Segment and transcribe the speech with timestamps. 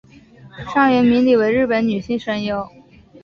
[0.73, 2.67] 上原明里为日本女性声优。